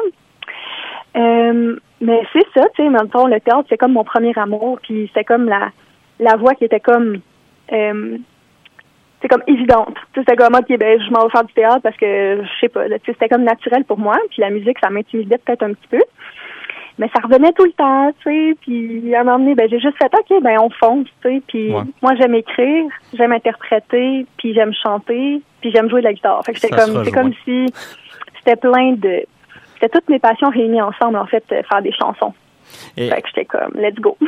Euh, 1.18 1.76
mais 2.02 2.22
c'est 2.32 2.46
ça, 2.54 2.68
tu 2.76 2.84
sais, 2.84 2.90
même 2.90 3.10
temps, 3.10 3.28
le 3.28 3.40
théâtre, 3.42 3.66
c'est 3.68 3.78
comme 3.78 3.94
mon 3.94 4.04
premier 4.04 4.32
amour, 4.38 4.80
puis 4.82 5.12
c'est 5.14 5.26
comme 5.26 5.46
la, 5.46 5.72
la 6.20 6.36
voix 6.38 6.56
qui 6.56 6.66
était 6.66 6.80
comme, 6.80 7.18
euh, 7.74 8.18
c'est 9.22 9.28
comme 9.28 9.44
évidente. 9.48 9.96
C'était 10.16 10.36
comme, 10.36 10.56
ok, 10.56 10.78
ben, 10.78 11.02
je 11.02 11.12
m'en 11.12 11.26
vais 11.26 11.32
faire 11.32 11.44
du 11.44 11.54
théâtre 11.54 11.82
parce 11.82 11.98
que, 11.98 12.44
je 12.44 12.60
sais 12.62 12.70
pas, 12.70 12.84
c'était 13.06 13.28
comme 13.28 13.44
naturel 13.44 13.84
pour 13.84 13.98
moi, 13.98 14.18
puis 14.30 14.42
la 14.42 14.52
musique, 14.52 14.78
ça 14.80 14.90
m'intimidait 14.90 15.40
peut-être 15.40 15.64
un 15.64 15.74
petit 15.74 15.88
peu. 15.90 16.02
Mais 17.00 17.10
ça 17.16 17.22
revenait 17.24 17.54
tout 17.54 17.64
le 17.66 17.72
temps, 17.72 18.12
tu 18.22 18.30
sais, 18.30 18.58
puis 18.62 19.16
à 19.16 19.22
un 19.22 19.24
moment 19.24 19.40
donné, 19.40 19.56
ben, 19.56 19.68
j'ai 19.70 19.80
juste 19.80 19.98
fait, 19.98 20.12
ok, 20.14 20.44
ben, 20.44 20.58
on 20.60 20.70
fonce, 20.70 21.08
tu 21.24 21.30
sais, 21.30 21.42
puis 21.48 21.72
Ouais. 21.74 21.82
moi, 22.02 22.14
j'aime 22.20 22.36
écrire, 22.36 22.86
j'aime 23.14 23.32
interpréter, 23.32 24.26
puis 24.38 24.54
j'aime 24.54 24.74
chanter, 24.84 25.42
puis 25.62 25.72
j'aime 25.72 25.90
jouer 25.90 26.02
de 26.02 26.06
la 26.08 26.14
guitare. 26.14 26.44
Fait 26.46 26.54
que 26.54 26.60
c'était 26.60 26.76
comme, 26.76 27.04
c'est 27.06 27.12
comme 27.12 27.34
si 27.46 27.66
c'était 28.38 28.58
plein 28.58 28.92
de, 28.94 29.24
c'était 29.76 29.90
toutes 29.90 30.10
mes 30.10 30.20
passions 30.20 30.50
réunies 30.50 30.82
ensemble, 30.82 31.18
en 31.18 31.26
fait, 31.26 31.44
euh, 31.54 31.62
faire 31.70 31.82
des 31.82 31.94
chansons. 31.94 32.34
Et- 32.98 33.10
Fait 33.10 33.22
que 33.22 33.28
j'étais 33.30 33.46
comme, 33.46 33.72
let's 33.76 33.96
go. 33.96 34.18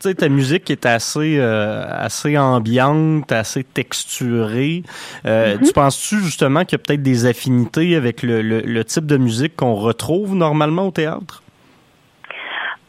Tu 0.00 0.10
sais, 0.10 0.14
ta 0.16 0.28
musique 0.28 0.70
est 0.70 0.84
assez, 0.84 1.38
euh, 1.38 1.84
assez 1.88 2.36
ambiante, 2.36 3.30
assez 3.32 3.64
texturée. 3.64 4.82
Euh, 5.24 5.54
Mm-hmm. 5.56 5.66
Tu 5.66 5.72
penses-tu 5.72 6.16
justement 6.16 6.64
qu'il 6.64 6.72
y 6.72 6.80
a 6.80 6.84
peut-être 6.84 7.02
des 7.02 7.24
affinités 7.26 7.94
avec 7.96 8.22
le, 8.22 8.42
le, 8.42 8.60
le 8.60 8.84
type 8.84 9.06
de 9.06 9.16
musique 9.16 9.56
qu'on 9.56 9.74
retrouve 9.74 10.34
normalement 10.34 10.88
au 10.88 10.90
théâtre? 10.90 11.42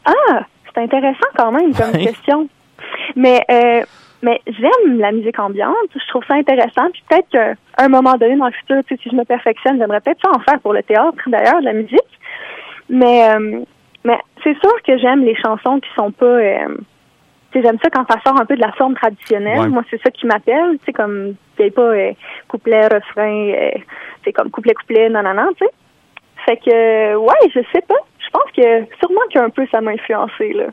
Ah, 0.06 0.40
c'est 0.66 0.82
intéressant 0.82 1.26
quand 1.36 1.52
même 1.52 1.74
comme 1.74 1.92
question. 1.92 2.48
Mais 3.14 3.42
euh, 3.50 3.82
mais 4.22 4.40
j'aime 4.46 4.98
la 4.98 5.12
musique 5.12 5.38
ambiante, 5.38 5.74
je 5.94 6.08
trouve 6.08 6.24
ça 6.26 6.34
intéressant. 6.34 6.90
Puis 6.92 7.02
peut-être 7.08 7.28
qu'à 7.28 7.54
un 7.78 7.88
moment 7.88 8.14
donné 8.14 8.36
dans 8.36 8.46
le 8.46 8.52
futur, 8.52 8.82
tu 8.86 8.94
sais, 8.94 9.02
si 9.02 9.10
je 9.10 9.16
me 9.16 9.24
perfectionne, 9.24 9.78
j'aimerais 9.78 10.00
peut-être 10.00 10.20
ça 10.22 10.30
en 10.30 10.40
faire 10.40 10.60
pour 10.60 10.72
le 10.72 10.82
théâtre 10.82 11.18
d'ailleurs, 11.26 11.60
de 11.60 11.66
la 11.66 11.72
musique. 11.72 12.00
Mais 12.88 13.28
euh, 13.30 13.60
mais 14.04 14.18
c'est 14.42 14.58
sûr 14.60 14.82
que 14.86 14.96
j'aime 14.98 15.24
les 15.24 15.36
chansons 15.36 15.80
qui 15.80 15.88
sont 15.96 16.12
pas 16.12 16.24
euh, 16.24 16.76
tu 17.52 17.58
sais, 17.58 17.66
j'aime 17.66 17.78
ça 17.82 17.90
quand 17.90 18.04
ça 18.10 18.20
sort 18.24 18.40
un 18.40 18.44
peu 18.44 18.56
de 18.56 18.60
la 18.60 18.72
forme 18.72 18.94
traditionnelle. 18.94 19.60
Ouais. 19.60 19.68
Moi, 19.68 19.82
c'est 19.90 20.00
ça 20.02 20.10
qui 20.10 20.26
m'appelle, 20.26 20.78
tu 20.78 20.86
sais, 20.86 20.92
comme 20.92 21.34
il 21.58 21.72
pas 21.72 21.82
euh, 21.82 22.12
couplet, 22.48 22.86
refrain, 22.86 23.50
euh, 23.50 23.70
c'est 24.24 24.32
comme 24.32 24.50
couplet-couplet, 24.50 25.08
non, 25.08 25.22
non, 25.22 25.34
non, 25.34 25.48
tu 25.56 25.64
sais. 25.64 25.70
Fait 26.44 26.56
que, 26.58 27.16
ouais, 27.16 27.50
je 27.54 27.60
sais 27.72 27.82
pas. 27.82 27.94
Je 28.36 28.52
pense 28.52 28.52
que 28.56 28.96
sûrement 29.00 29.20
qu'un 29.32 29.50
peu 29.50 29.66
ça 29.70 29.80
m'a 29.80 29.92
influencé, 29.92 30.52
là. 30.52 30.64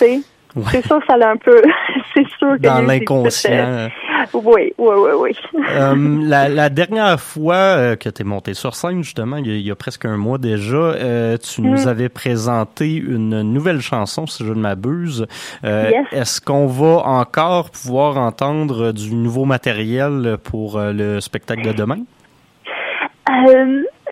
Ouais. 0.00 0.62
C'est 0.70 0.86
sûr 0.86 0.98
que 1.00 1.06
ça 1.06 1.18
l'a 1.18 1.30
un 1.30 1.36
peu. 1.36 1.60
c'est 2.14 2.26
sûr 2.38 2.52
que. 2.56 2.62
Dans 2.62 2.80
l'inconscient. 2.80 3.88
Oui, 4.32 4.72
oui, 4.78 4.94
oui, 4.96 5.10
oui. 5.18 5.36
Euh, 5.68 5.94
la, 6.22 6.48
la 6.48 6.68
dernière 6.70 7.20
fois 7.20 7.54
euh, 7.54 7.96
que 7.96 8.08
tu 8.08 8.22
es 8.22 8.24
monté 8.24 8.54
sur 8.54 8.74
scène, 8.74 9.02
justement, 9.04 9.36
il 9.36 9.46
y, 9.46 9.50
a, 9.50 9.54
il 9.54 9.66
y 9.66 9.70
a 9.70 9.74
presque 9.74 10.06
un 10.06 10.16
mois 10.16 10.38
déjà, 10.38 10.76
euh, 10.76 11.36
tu 11.36 11.60
nous 11.60 11.84
Mm. 11.84 11.88
avais 11.88 12.08
présenté 12.08 12.94
une 12.94 13.42
nouvelle 13.42 13.80
chanson, 13.82 14.26
si 14.26 14.44
je 14.46 14.52
ne 14.54 14.60
m'abuse. 14.60 15.26
Euh, 15.64 15.90
Yes. 15.92 16.06
Est-ce 16.12 16.40
qu'on 16.40 16.66
va 16.66 17.02
encore 17.06 17.68
pouvoir 17.70 18.16
entendre 18.16 18.92
du 18.92 19.14
nouveau 19.14 19.44
matériel 19.44 20.38
pour 20.42 20.78
le 20.80 21.20
spectacle 21.20 21.66
de 21.66 21.72
demain? 21.72 21.98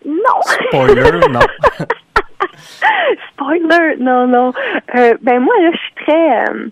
Non. 0.04 0.40
Spoiler, 0.68 1.10
non. 1.30 1.40
Spoiler, 3.32 3.96
non, 3.98 4.26
non. 4.26 4.52
Euh, 4.94 5.14
ben 5.22 5.40
moi, 5.40 5.54
là, 5.60 5.70
je 5.72 5.78
suis 5.78 5.94
très, 6.04 6.48
euh, 6.48 6.68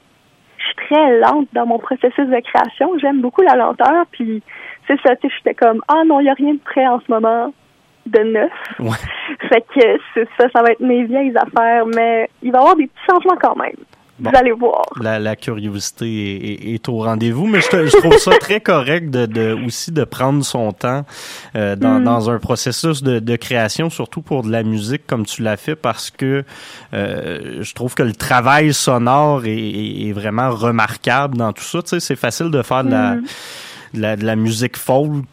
je 0.59 0.64
suis 0.64 0.75
très 0.87 1.18
lente 1.20 1.49
dans 1.53 1.66
mon 1.66 1.79
processus 1.79 2.27
de 2.27 2.41
création. 2.41 2.99
J'aime 2.99 3.20
beaucoup 3.20 3.43
la 3.43 3.57
lenteur, 3.57 4.07
puis 4.12 4.43
c'est 4.87 5.01
ça, 5.01 5.16
tu 5.16 5.29
sais, 5.29 5.35
j'étais 5.39 5.55
comme, 5.55 5.81
ah 5.89 6.03
non, 6.07 6.20
il 6.20 6.25
n'y 6.25 6.31
a 6.31 6.35
rien 6.35 6.55
de 6.55 6.61
prêt 6.61 6.87
en 6.87 7.01
ce 7.01 7.11
moment 7.11 7.53
de 8.07 8.20
neuf. 8.20 8.53
Ouais. 8.79 8.91
Fait 9.49 9.64
que 9.75 9.99
c'est 10.14 10.29
ça, 10.39 10.49
ça 10.53 10.62
va 10.62 10.73
être 10.73 10.81
mes 10.81 11.05
vieilles 11.05 11.37
affaires, 11.37 11.87
mais 11.87 12.29
il 12.43 12.53
va 12.53 12.59
y 12.59 12.61
avoir 12.61 12.77
des 12.77 12.87
petits 12.87 13.05
changements 13.11 13.37
quand 13.41 13.57
même. 13.57 13.77
Bon. 14.23 14.31
Vous 14.31 14.37
allez 14.37 14.53
voir. 14.53 14.85
La, 15.01 15.18
la 15.18 15.35
curiosité 15.37 16.07
est, 16.07 16.53
est- 16.70 16.75
est 16.75 16.89
au 16.89 16.99
rendez-vous, 16.99 17.47
mais 17.47 17.61
je, 17.61 17.68
te- 17.68 17.87
je 17.87 17.97
trouve 17.97 18.16
ça 18.18 18.31
très 18.39 18.61
correct 18.61 19.11
de, 19.11 19.27
de 19.27 19.59
aussi 19.66 19.91
de 19.93 20.05
prendre 20.05 20.45
son 20.45 20.73
temps 20.73 21.05
euh, 21.57 21.75
dans, 21.77 21.99
Mm. 22.01 22.05
dans 22.05 22.31
un 22.31 22.39
processus 22.39 23.03
de, 23.03 23.18
de 23.18 23.37
création, 23.37 23.91
surtout 23.91 24.23
pour 24.23 24.43
de 24.45 24.51
la 24.51 24.62
musique 24.62 25.07
comme 25.07 25.27
tu 25.27 25.43
l'as 25.43 25.57
fait, 25.57 25.75
parce 25.75 26.11
que 26.11 26.45
euh, 26.95 27.59
je 27.62 27.75
trouve 27.75 27.95
que 27.95 28.03
le 28.05 28.12
travail 28.14 28.73
sonore 28.73 29.45
est, 29.45 29.51
est- 29.59 30.09
est 30.09 30.12
vraiment 30.12 30.51
remarquable 30.51 31.37
dans 31.37 31.53
tout 31.53 31.64
ça. 31.64 31.83
Tu 31.83 31.89
sais, 31.89 32.01
c'est 32.01 32.16
facile 32.16 32.51
de 32.51 32.62
faire 32.62 32.85
de 32.85 32.91
la, 32.91 33.14
Mm. 33.16 33.23
de 33.95 34.01
la, 34.01 34.16
de 34.16 34.25
la 34.25 34.37
musique 34.37 34.77
folk. 34.77 35.25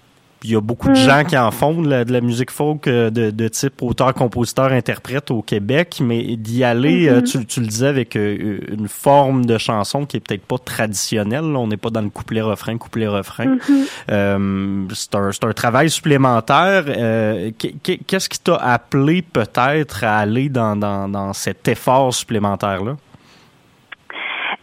Il 0.44 0.52
y 0.52 0.56
a 0.56 0.62
beaucoup 0.62 0.88
de 0.88 0.94
Mm. 0.94 0.96
gens 0.96 1.24
qui 1.26 1.38
en 1.38 1.52
font 1.52 1.82
de 1.82 1.90
la, 1.90 2.06
de 2.06 2.14
la 2.14 2.22
musique 2.22 2.50
folk 2.50 2.88
euh, 2.88 3.10
de, 3.10 3.30
de 3.30 3.48
type 3.50 3.82
auteur, 3.82 4.14
compositeur, 4.14 4.72
interprète 4.72 5.32
au 5.32 5.42
Québec, 5.42 5.98
mais 6.02 6.38
d'y 6.38 6.64
aller, 6.64 7.10
euh, 7.10 7.18
Mhm. 7.18 7.24
tu, 7.24 7.46
tu 7.46 7.60
le 7.60 7.68
disais, 7.68 7.88
avec 7.88 8.16
euh, 8.16 8.58
une 8.72 8.88
forme 8.88 9.46
de 9.46 9.58
chanson 9.58 10.06
qui 10.06 10.16
est 10.18 10.20
peut-être 10.22 10.46
pas 10.46 10.58
traditionnelle. 10.58 11.44
On 11.44 11.68
n'est 11.68 11.76
pas 11.78 11.90
dans 11.90 12.02
le 12.02 12.10
couplet-refrain, 12.10 12.78
couplet-refrain. 12.78 13.46
Mhm. 13.48 13.60
Euh, 14.12 14.86
c'est 14.94 15.16
un, 15.16 15.32
c'est 15.34 15.44
un 15.44 15.52
travail 15.54 15.90
supplémentaire. 15.90 16.86
Euh, 16.88 17.52
qu'est- 17.58 17.76
qu'est- 17.84 18.00
Qu'est-ce 18.08 18.30
qui 18.30 18.40
t'a 18.40 18.56
appelé 18.56 19.22
peut-être 19.22 20.04
à 20.04 20.18
aller 20.20 20.48
dans, 20.50 20.76
dans, 20.76 21.10
dans 21.10 21.34
cet 21.34 21.68
effort 21.68 22.14
supplémentaire-là? 22.14 22.96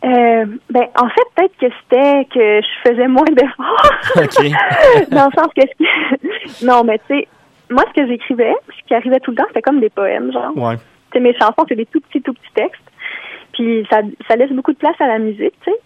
Euh, 0.06 0.46
ben, 0.70 0.84
en 0.96 1.08
fait, 1.08 1.22
peut-être 1.34 1.56
que 1.58 1.66
c'était 1.82 2.24
que 2.32 2.60
je 2.62 2.88
faisais 2.90 3.08
moins 3.08 3.24
d'efforts. 3.32 3.90
OK. 4.16 5.08
Dans 5.10 5.26
le 5.26 5.32
sens 5.36 5.48
que... 5.56 6.64
non, 6.64 6.84
mais 6.84 6.98
tu 7.08 7.16
sais, 7.18 7.28
moi, 7.70 7.82
ce 7.88 8.00
que 8.00 8.06
j'écrivais, 8.06 8.54
ce 8.68 8.86
qui 8.86 8.94
arrivait 8.94 9.18
tout 9.20 9.32
le 9.32 9.36
temps, 9.38 9.44
c'était 9.48 9.62
comme 9.62 9.80
des 9.80 9.90
poèmes, 9.90 10.32
genre. 10.32 10.56
Ouais. 10.56 10.76
Tu 10.76 10.82
sais, 11.14 11.20
mes 11.20 11.32
chansons, 11.34 11.64
c'est 11.68 11.74
des 11.74 11.86
tout 11.86 12.00
petits, 12.00 12.22
tout 12.22 12.32
petits 12.34 12.52
textes. 12.54 12.80
Puis 13.52 13.86
ça, 13.90 14.00
ça 14.28 14.36
laisse 14.36 14.52
beaucoup 14.52 14.72
de 14.72 14.78
place 14.78 15.00
à 15.00 15.08
la 15.08 15.18
musique, 15.18 15.54
tu 15.64 15.70
sais. 15.72 15.76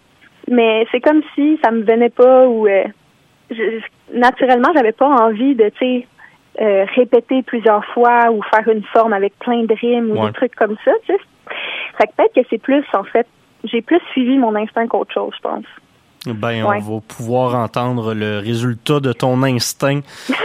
Mais 0.50 0.86
c'est 0.90 1.00
comme 1.00 1.22
si 1.34 1.58
ça 1.64 1.70
me 1.70 1.82
venait 1.82 2.10
pas 2.10 2.46
ou... 2.46 2.66
euh, 2.66 2.84
je- 3.50 3.56
je- 3.56 4.18
naturellement, 4.18 4.68
j'avais 4.74 4.92
pas 4.92 5.06
envie 5.08 5.54
de, 5.54 5.68
tu 5.70 5.78
sais, 5.78 6.06
euh, 6.60 6.84
répéter 6.96 7.42
plusieurs 7.42 7.84
fois 7.86 8.30
ou 8.32 8.42
faire 8.42 8.68
une 8.68 8.82
forme 8.92 9.12
avec 9.12 9.38
plein 9.38 9.62
de 9.62 9.74
rimes 9.74 10.10
ou 10.10 10.20
Ouais. 10.20 10.26
des 10.26 10.32
trucs 10.34 10.54
comme 10.56 10.76
ça, 10.84 10.90
tu 11.06 11.12
sais. 11.14 11.20
Fait 11.98 12.06
que 12.08 12.12
peut-être 12.16 12.34
que 12.34 12.40
c'est 12.50 12.60
plus, 12.60 12.84
en 12.92 13.04
fait, 13.04 13.26
j'ai 13.64 13.82
plus 13.82 14.00
suivi 14.12 14.38
mon 14.38 14.54
instinct 14.56 14.86
qu'autre 14.86 15.12
chose, 15.12 15.32
je 15.36 15.40
pense. 15.42 15.64
Ben, 16.26 16.64
Ouais. 16.64 16.78
on 16.86 16.96
va 16.96 17.00
pouvoir 17.00 17.54
entendre 17.54 18.12
le 18.12 18.40
résultat 18.40 19.00
de 19.00 19.12
ton 19.14 19.42
instinct 19.42 20.00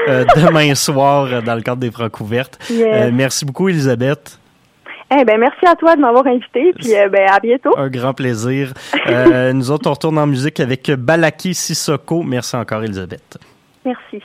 euh, 0.07 0.23
demain 0.35 0.73
soir 0.73 1.25
euh, 1.25 1.41
dans 1.41 1.55
le 1.55 1.61
cadre 1.61 1.81
des 1.81 1.91
Francs 1.91 2.17
ouvertes. 2.21 2.57
Euh, 2.71 3.11
merci 3.13 3.43
beaucoup, 3.45 3.67
Elisabeth. 3.67 4.39
Eh 5.11 5.23
ben, 5.25 5.37
merci 5.37 5.65
à 5.67 5.75
toi 5.75 5.95
de 5.95 6.01
m'avoir 6.01 6.25
invité, 6.27 6.73
puis 6.77 6.95
euh, 6.95 7.09
ben, 7.09 7.27
à 7.29 7.39
bientôt. 7.39 7.77
Un 7.77 7.89
grand 7.89 8.13
plaisir. 8.13 8.73
Nous 9.53 9.69
autres, 9.69 9.89
on 9.89 9.93
retourne 9.93 10.17
en 10.17 10.27
musique 10.27 10.59
avec 10.61 10.89
Balaki 10.91 11.53
Sissoko. 11.53 12.23
Merci 12.23 12.55
encore, 12.55 12.81
Elisabeth. 12.83 13.37
Merci. 13.83 14.23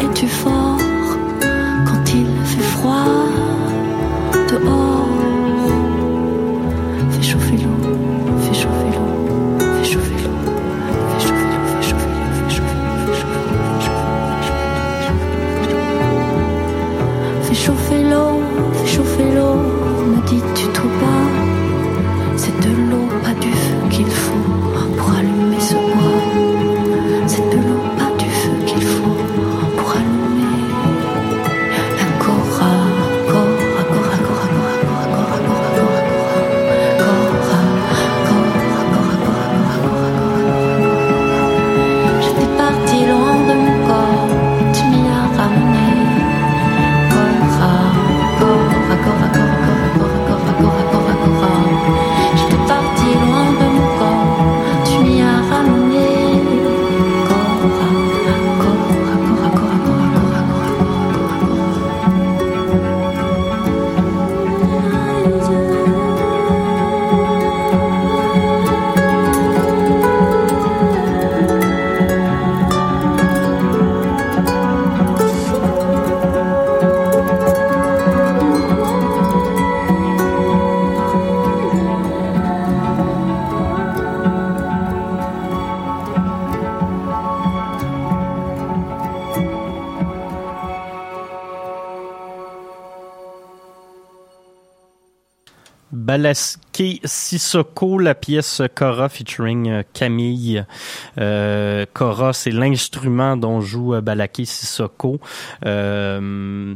Es-tu 0.00 0.28
fort 0.28 0.78
quand 1.86 2.14
il 2.14 2.26
fait 2.44 2.62
froid? 2.62 3.19
Less. 96.20 96.58
Sissoko, 97.04 97.98
la 97.98 98.14
pièce 98.14 98.62
Cora 98.74 99.08
featuring 99.08 99.68
euh, 99.68 99.82
Camille. 99.92 100.64
Euh, 101.18 101.84
Cora, 101.92 102.32
c'est 102.32 102.50
l'instrument 102.50 103.36
dont 103.36 103.60
joue 103.60 103.94
euh, 103.94 104.00
Balaké 104.00 104.44
Sissoko, 104.44 105.20
euh, 105.66 106.74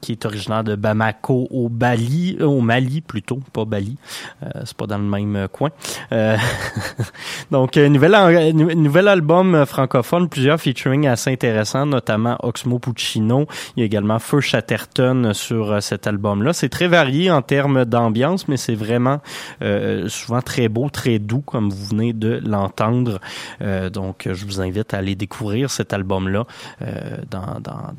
qui 0.00 0.12
est 0.12 0.24
originaire 0.26 0.62
de 0.62 0.76
Bamako 0.76 1.48
au 1.50 1.68
Bali, 1.68 2.36
euh, 2.40 2.44
au 2.44 2.60
Mali 2.60 3.00
plutôt, 3.00 3.40
pas 3.52 3.64
Bali. 3.64 3.96
Euh, 4.42 4.48
c'est 4.64 4.76
pas 4.76 4.86
dans 4.86 4.98
le 4.98 5.04
même 5.04 5.48
coin. 5.48 5.70
Donc, 7.50 7.76
nouvel, 7.76 8.54
nouvel 8.54 9.08
album 9.08 9.66
francophone, 9.66 10.28
plusieurs 10.28 10.60
featuring 10.60 11.06
assez 11.08 11.30
intéressants, 11.30 11.86
notamment 11.86 12.36
Oxmo 12.42 12.78
Puccino. 12.78 13.46
Il 13.76 13.80
y 13.80 13.82
a 13.82 13.86
également 13.86 14.18
Feu 14.18 14.40
Chatterton 14.40 15.32
sur 15.34 15.82
cet 15.82 16.06
album-là. 16.06 16.52
C'est 16.52 16.68
très 16.68 16.86
varié 16.86 17.30
en 17.30 17.42
termes 17.42 17.84
d'ambiance, 17.84 18.46
mais 18.48 18.56
c'est 18.56 18.74
vraiment 18.74 19.20
euh, 19.62 20.08
souvent 20.08 20.40
très 20.40 20.68
beau, 20.68 20.88
très 20.90 21.18
doux, 21.18 21.40
comme 21.40 21.70
vous 21.70 21.84
venez 21.86 22.12
de 22.12 22.40
l'entendre. 22.44 23.20
Euh, 23.60 23.90
donc, 23.90 24.28
je 24.30 24.44
vous 24.44 24.60
invite 24.60 24.94
à 24.94 24.98
aller 24.98 25.14
découvrir 25.14 25.70
cet 25.70 25.92
album-là 25.92 26.46
euh, 26.82 27.18
dans, 27.30 27.60
dans, 27.60 27.94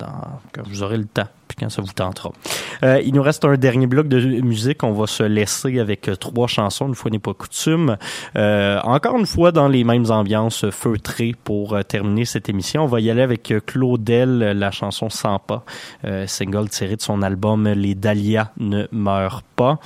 quand 0.54 0.64
vous 0.68 0.84
aurez 0.84 0.98
le 0.98 1.06
temps 1.06 1.28
ça 1.70 1.82
vous 1.82 1.94
tentera. 1.94 2.32
Euh, 2.84 3.02
il 3.04 3.14
nous 3.14 3.22
reste 3.22 3.46
un 3.46 3.56
dernier 3.56 3.88
bloc 3.88 4.08
de 4.08 4.20
musique. 4.42 4.84
On 4.84 4.92
va 4.92 5.08
se 5.08 5.24
laisser 5.24 5.80
avec 5.80 6.08
euh, 6.08 6.16
trois 6.16 6.48
chansons, 6.48 6.88
une 6.88 6.96
fois 6.96 7.12
n'est 7.12 7.20
pas 7.20 7.34
coutume. 7.34 7.98
Euh, 8.36 8.80
encore 8.84 9.18
une 9.18 9.26
fois, 9.26 9.52
dans 9.52 9.68
les 9.68 9.84
mêmes 9.84 10.10
ambiances 10.10 10.70
feutrées 10.72 11.36
pour 11.44 11.78
terminer 11.86 12.26
cette 12.26 12.50
émission. 12.50 12.84
On 12.84 12.88
va 12.88 13.00
y 13.00 13.10
aller 13.10 13.22
avec 13.22 13.54
Claudel, 13.66 14.40
la 14.40 14.72
chanson 14.72 15.10
Sans 15.10 15.40
pas, 15.40 15.64
single 16.28 16.70
tiré 16.70 16.96
de 16.96 17.02
son 17.02 17.22
album 17.22 17.68
Les 17.68 17.96
Dahlias 17.96 18.52
ne 18.58 18.88
meurent 18.92 19.44
pas. 19.56 19.80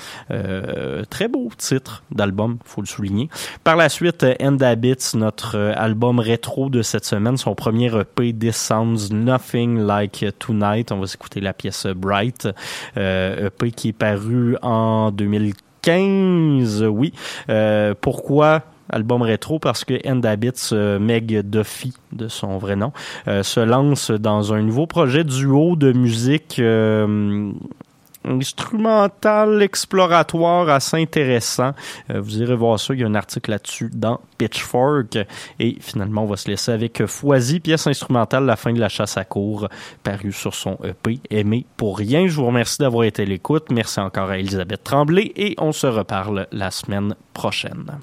Très 1.10 1.28
beau 1.28 1.50
titre 1.58 2.04
d'album, 2.12 2.58
faut 2.66 2.82
le 2.82 2.88
souligner. 2.88 3.30
Par 3.64 3.76
la 3.76 3.90
suite, 3.90 4.26
End 4.42 4.58
Habits, 4.60 5.16
notre 5.16 5.58
album 5.76 6.20
rétro 6.20 6.70
de 6.70 6.82
cette 6.82 7.06
semaine, 7.06 7.38
son 7.38 7.56
premier 7.56 7.92
EP, 7.96 8.34
This 8.34 8.56
Sounds 8.56 9.12
Nothing 9.12 9.80
Like 9.80 10.26
Tonight. 10.40 10.92
On 10.92 11.00
va 11.00 11.08
s'écouter 11.08 11.42
la 11.42 11.54
pièce 11.58 11.88
Bright, 11.88 12.48
euh, 12.98 13.48
EP 13.48 13.72
qui 13.72 13.90
est 13.90 13.94
paru 13.94 14.58
en 14.62 15.12
2015, 15.12 16.84
oui. 16.84 17.14
Euh, 17.50 17.94
pourquoi 18.00 18.64
album 18.90 19.22
rétro? 19.22 19.60
Parce 19.60 19.84
que 19.86 19.96
End 20.08 20.22
Habits, 20.24 20.70
euh, 20.72 21.00
Meg 21.00 21.42
Duffy, 21.42 21.94
de 22.12 22.28
son 22.28 22.58
vrai 22.58 22.76
nom, 22.76 22.92
euh, 23.28 23.44
se 23.44 23.60
lance 23.60 24.12
dans 24.12 24.54
un 24.54 24.62
nouveau 24.62 24.88
projet 24.88 25.24
duo 25.24 25.76
de 25.76 25.92
musique 25.92 26.58
euh, 26.60 27.52
instrumental 28.24 29.62
exploratoire 29.62 30.70
assez 30.70 30.98
intéressant. 30.98 31.72
Euh, 32.10 32.22
vous 32.22 32.42
irez 32.42 32.56
voir 32.56 32.80
ça, 32.80 32.94
il 32.94 33.00
y 33.00 33.04
a 33.04 33.08
un 33.08 33.16
article 33.16 33.52
là-dessus 33.52 33.90
dans 33.94 34.20
Pitchfork. 34.38 35.18
Et 35.60 35.78
finalement, 35.80 36.24
on 36.24 36.28
va 36.28 36.38
se 36.38 36.50
laisser 36.50 36.72
avec 36.72 37.06
Foisy, 37.06 37.60
pièce 37.60 37.88
instrumentale 37.88 38.46
La 38.46 38.56
fin 38.56 38.74
de 38.74 38.80
la 38.80 38.90
chasse 38.90 39.18
à 39.18 39.26
cour, 39.26 39.68
paru 40.04 40.32
sur 40.32 40.54
son 40.54 40.78
EP 40.84 41.20
Aimé 41.30 41.66
pour 41.78 41.98
rien. 41.98 42.28
Je 42.28 42.36
vous 42.36 42.46
remercie 42.46 42.78
d'avoir 42.80 43.04
été 43.06 43.24
à 43.24 43.26
l'écoute. 43.26 43.68
Merci 43.72 44.00
encore 44.00 44.30
à 44.30 44.38
Elisabeth 44.38 44.84
Tremblay 44.84 45.32
et 45.36 45.56
on 45.58 45.72
se 45.72 45.88
reparle 45.88 46.48
la 46.52 46.72
semaine 46.72 47.16
prochaine. 47.34 48.00